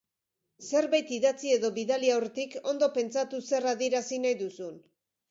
[0.69, 4.81] Zerbait idatzi edo bidali aurretik ondo pentsatu zer adierazi nahi duzun.